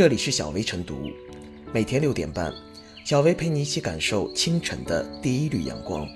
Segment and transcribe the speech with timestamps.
[0.00, 1.10] 这里是小薇晨读，
[1.74, 2.50] 每天六点半，
[3.04, 6.08] 小薇陪你一起感受清晨的第一缕阳光。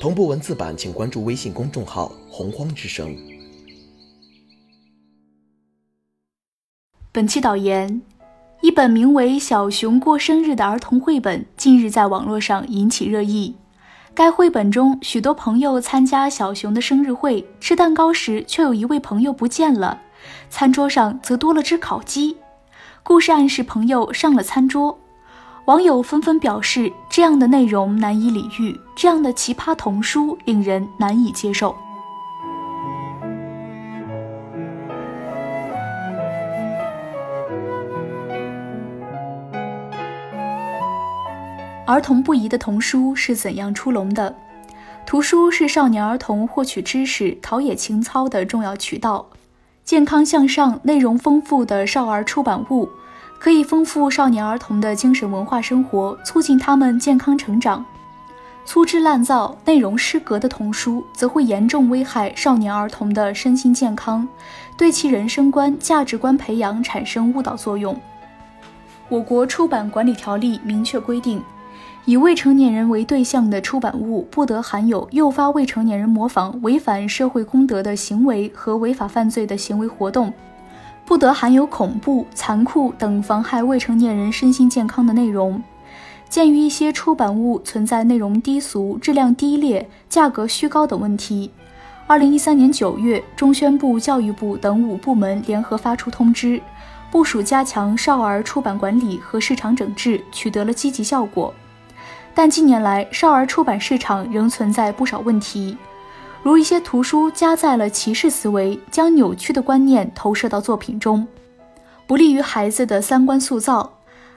[0.00, 3.16] 同步文字版，请关注微信公众号“洪荒之声”。
[7.12, 8.02] 本期导言：
[8.60, 13.54] 一本名为《小熊过生日》的儿童绘本近日在网络上引起热议。
[14.12, 20.02] 该绘本中，许多朋友参加小熊的生日会，吃蛋糕时却有一位朋友不见了，
[20.50, 22.36] 餐桌上则多了只烤鸡。
[23.04, 24.96] 故事暗示朋友上了餐桌，
[25.66, 31.74] 网友纷纷表示这样的内容难以理喻，这样的奇葩童书令人难以接受。
[41.84, 44.34] 儿童不宜的童书是怎样出笼的？
[45.04, 49.26] 图书是少年儿童获取知识、陶冶情操的重要渠道。
[49.84, 52.88] 健康向上、内容丰富的少儿出版物，
[53.38, 57.84] 可以丰富少年儿童的精神文化生活，促进他们健康成长。
[58.64, 64.26] 粗制滥造、内容失格的童书，则会严重危害少年儿童的身心健康，
[64.78, 68.00] 对其人生观、价值观培养产生误导作用。
[69.08, 71.42] 我国出版管理条例明确规定。
[72.04, 80.32] 以未成年人为对象的出版物不得含有诱发未成年人模仿违反社会公德的行为和违法犯罪的行为活动，
[81.06, 85.62] 不得含有恐怖、残酷等妨害未成年人身心健康的内容。
[86.28, 91.52] 鉴于一些出版物存在内容低俗、质量低劣、价格虚高等问题，
[92.08, 96.60] 二零一三年九月，中宣部、教育部等五部门联合发出通知，
[97.12, 101.54] 部署加强少儿出版管理和市场整治，取得了积极效果。
[102.34, 105.76] 但近年来，少儿出版市场仍存在不少问题，
[106.42, 111.26] 如一些图书加载了歧视思维，将扭曲的观念投射到作品中，
[112.06, 113.88] 不利于孩子的三观塑造；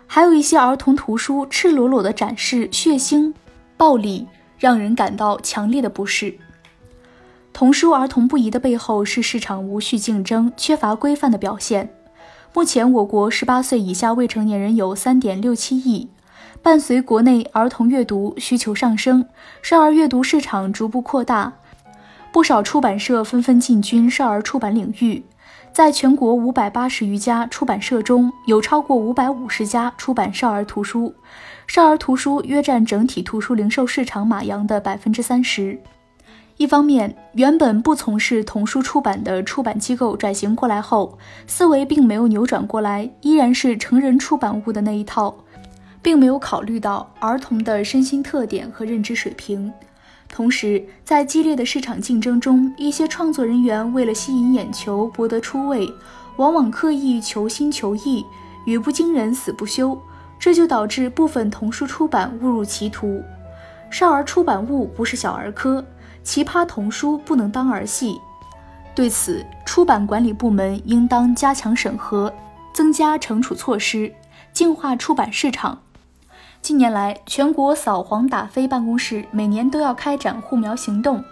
[0.05, 3.33] 还有一些儿童图书赤裸裸地展示血腥、
[3.77, 4.27] 暴力，
[4.59, 6.37] 让人感到强烈的不适。
[7.53, 11.95] 童书儿童不宜的背后是市场无序竞争、缺乏规范的表现。
[12.53, 16.09] 目前，我国十八岁以下未成年人有三点六七亿。
[16.65, 19.23] 伴随国内儿童阅读需求上升，
[19.61, 21.53] 少儿阅读市场逐步扩大，
[22.31, 25.23] 不少出版社纷纷进军少儿出版领域。
[25.71, 31.13] 在全国五百八十余家出版社中，有超过五百五十家出版少儿图书，
[31.67, 35.79] 少儿图书约占整体图书零售市场马洋的百分之三十。
[36.57, 45.35] 一方面，原本不从事童书出版的出版机构转型过来后，思维并没有扭转过来，依然是成人出版物的那一套。
[46.05, 49.73] 并没有考虑到儿童的身心特点和认知水平，
[50.29, 55.91] 同时在激烈的市场竞争中，一些创作人员为了吸引眼球、博得出位，
[56.35, 58.23] 往往刻意求新求异，
[58.67, 59.99] 语不惊人死不休，
[60.37, 63.23] 这就导致部分童书出版误入歧途。
[63.89, 65.83] 少儿出版物不是小儿科，
[66.21, 68.21] 奇葩童书不能当儿戏。
[68.93, 72.31] 对此，出版管理部门应当加强审核，
[72.75, 74.13] 增加惩处措施，
[74.53, 75.79] 净化出版市场。
[76.65, 81.23] 近年来，全国扫黄打非办公室每年都要开展护苗行动，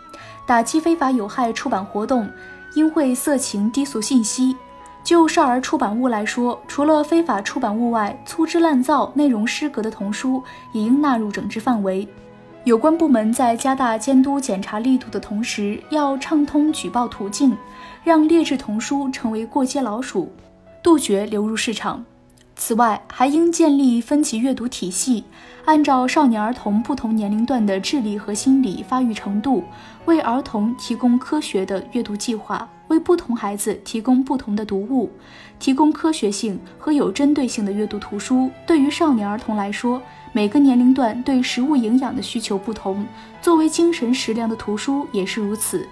[0.46, 2.30] 打击非法有害出版活动，
[2.76, 4.56] 阴晦色情低俗信息。
[5.04, 12.08] 就少儿出版物来说，除了非法出版物外，粗制滥造、内容失格的童书也应纳入整治范围。
[12.64, 17.58] 有关部门在加大监督检查力度的同时，要畅通举报途径，
[18.04, 20.32] 让劣质童书成为过街老鼠，
[20.84, 22.06] 杜绝流入市场。
[22.56, 25.24] 此外，还应建立分级阅读体系，
[25.66, 29.64] 按照少年儿童不同年龄段的智力和心理发育程度，
[30.06, 35.10] 为儿童提供科学的阅读计划，为不同孩子提供不同的读物，
[35.60, 38.50] 提供科学性和有针对性的阅读图书。
[38.66, 43.06] 对于少年儿童来说，每个年龄段对食物营养的需求不同，
[43.42, 45.88] 作为精神食粮的图书也是如此。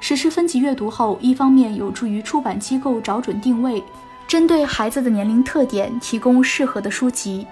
[0.00, 3.82] 实施分级阅读后，一方面有助于出版机构找准定位。
[4.26, 7.46] 针对孩子的年龄特点提供适合的书籍，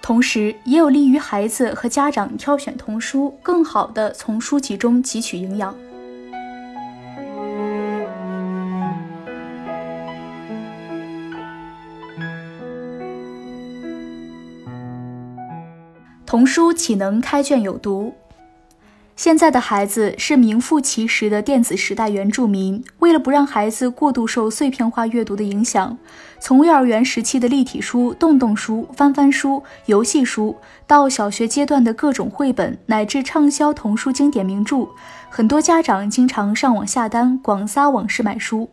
[0.00, 5.74] 同时也有利于孩子和家长挑选童书，更好的从书籍中汲取营养。
[16.24, 18.14] 童书岂能开卷有毒？
[19.22, 22.82] 现在的孩子是名副其实的电子时代原住民。
[22.98, 25.96] 为了不让孩子过度受碎片化阅读的影响，
[26.40, 30.56] 从幼儿园时期的立体书、洞洞书、翻翻书、游戏书，
[30.88, 34.88] 到小学阶段的各种绘本，乃至畅销童书经典名著，
[35.30, 38.70] 很多家长经常上网下单，广撒网式买书。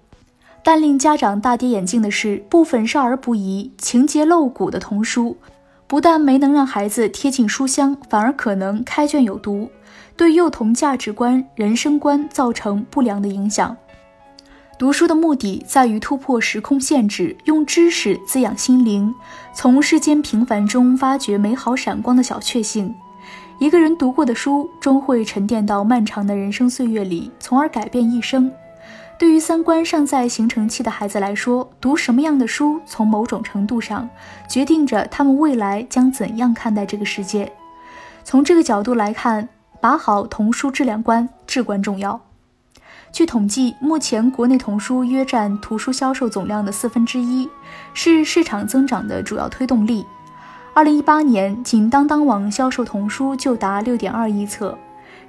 [0.64, 5.38] 但令家长大跌眼镜的是，部分少儿不宜、情节露骨的童书，
[5.86, 9.70] 不但没能让孩子贴近书香，反而可能开卷有毒，
[10.20, 13.78] 对幼童价值观、人生观造成不良的影响。
[14.78, 19.16] 读书的目的在于突破时空限制，用知识滋养心灵，
[19.54, 22.94] 从世间平凡中发掘美好闪光的小确幸。
[23.60, 28.52] 一个人读过的书，终会沉淀到漫长的人生岁月里，从而改变一生。
[29.18, 34.10] 对于三观尚在形成期的孩子来说，读什么样的书，从某种程度上
[34.50, 37.50] 决定着他们未来将怎样看待这个世界。
[38.26, 39.48] 从这个角度来看，
[39.82, 42.20] 把好童书质量关至关重要。
[43.12, 47.50] 据统计，目前国内童书约占图书销售总量的四分之一，
[47.94, 50.06] 是市场增长的主要推动力。
[50.76, 54.78] 二零一八年，仅当当网销售童书就达六点二亿册。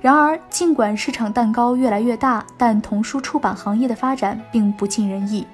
[0.00, 5.46] 然而，尽管市场蛋糕越来越大，但童书出版行业的发展并不尽人意。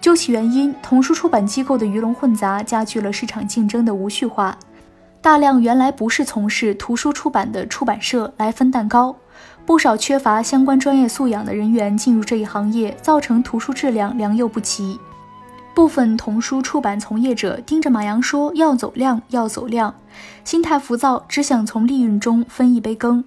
[0.00, 4.56] 究其原因，童书出版机构的鱼龙混杂加剧了市场竞争的无序化，
[5.22, 9.14] 大量原来不是从事图书出版的出版社来分蛋糕。
[9.64, 14.98] 不少缺乏相关专业素养的人员进入这一行业，造成图书质量良莠不齐。
[15.72, 19.94] 部分童书出版从业者盯着马洋说要走量，要走量，
[20.44, 23.24] 心态浮躁，只想从利润中分一杯羹。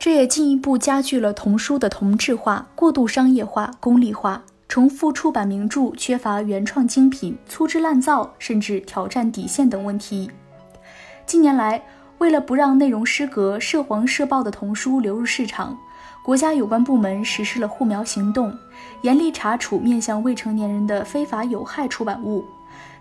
[0.00, 10.28] 这也进一步加剧了童书的同质化、过度商业化、功利化，重复出版名著、缺乏原创精品、粗制滥造，甚至挑战底线等问题。
[11.30, 11.80] 近年来，
[12.18, 15.78] 为了不让内容失格、涉黄涉暴的童书流入市场，
[16.24, 18.52] 国家有关部门实施了护苗行动，
[19.02, 22.44] 严厉查处面向未成年人的非法有害出版物。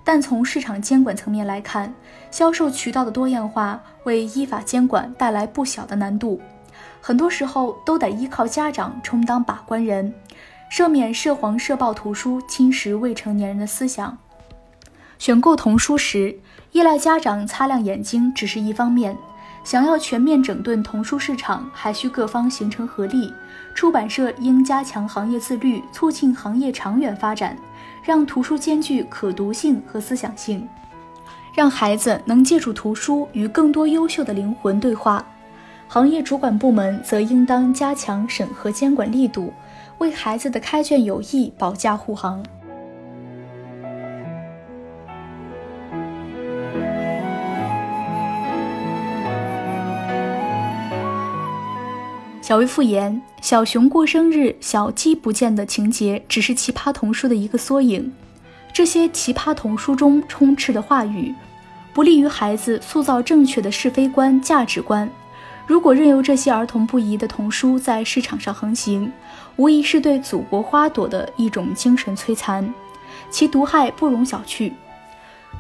[0.04, 1.92] 但从市场监管层面来看，
[2.30, 6.40] 销售渠道的多样化为依法监管带来不小的难度，
[7.02, 10.14] 很多时候都得依靠家长充当把关人，
[10.72, 14.16] 赦免涉黄涉暴图书侵蚀未成年人的思想。
[15.19, 16.33] 选购童书时，
[16.71, 19.16] 依赖家长擦亮眼睛只是一方面，
[19.66, 23.31] 想要全面整顿童书市场，还需各方形成合力。
[23.75, 27.57] 出版社应加强行业自律，促进行业长远发展，
[28.01, 30.66] 让图书兼具可读性和思想性，
[31.54, 35.24] 让孩子能借助图书与更多优秀的灵魂对话。
[35.89, 39.51] 行业主管部门则应当加强审核监管力度，
[39.98, 42.42] 为孩子的开卷有益保驾护航。
[52.50, 58.12] 小薇复言：“小熊过生日，小鸡不见的情节，只是奇葩童书的一个缩影。
[58.74, 61.31] 这些奇葩童书中充斥的话语，
[61.94, 65.07] 不利于孩子塑造正确的是非观、价值观。
[65.68, 69.13] 如果任由这些儿童不宜的童书在市场上横行，
[69.57, 72.74] 无疑是对祖国花朵的一种精神摧残，
[73.30, 74.72] 其毒害不容小觑。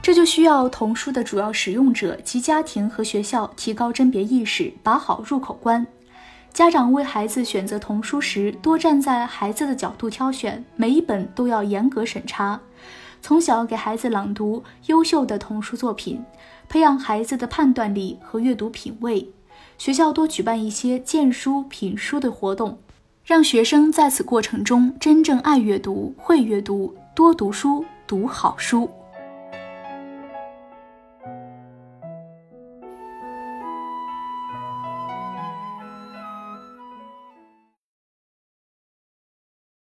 [0.01, 5.85] 这就需要童书的主要使用者及家庭和学校提高甄别意识，把好入口关。”
[6.59, 12.59] 家长为孩子选择童书时，多站在孩子的角度挑选，每一本都要严格审查。
[13.21, 16.21] 从小给孩子朗读优秀的童书作品，
[16.67, 19.25] 培养孩子的判断力和阅读品味。
[19.77, 22.77] 学校多举办一些荐书、品书的活动，
[23.23, 28.89] 让学生在此过程中真正爱阅读、会阅读，多读书，读好书。